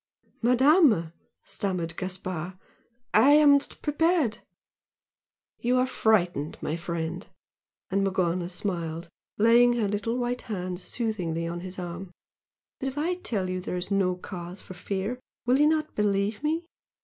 "Madama!" 0.41 1.13
stammered 1.43 1.95
Gaspard 1.95 2.53
"I 3.13 3.33
am 3.33 3.51
not 3.59 3.77
prepared" 3.83 4.39
"You 5.61 5.77
are 5.77 5.85
frightened, 5.85 6.57
my 6.59 6.75
friend!" 6.75 7.27
and 7.91 8.03
Morgana 8.03 8.49
smiled, 8.49 9.09
laying 9.37 9.73
her 9.73 9.87
little 9.87 10.17
white 10.17 10.41
hand 10.41 10.79
soothingly 10.79 11.45
on 11.45 11.59
his 11.59 11.77
arm 11.77 12.09
"But 12.79 12.87
if 12.87 12.97
I 12.97 13.13
tell 13.17 13.47
you 13.47 13.61
there 13.61 13.77
is 13.77 13.91
no 13.91 14.15
cause 14.15 14.59
for 14.59 14.73
fear, 14.73 15.19
will 15.45 15.59
you 15.59 15.67
not 15.67 15.93
believe 15.93 16.41
me? 16.43 16.65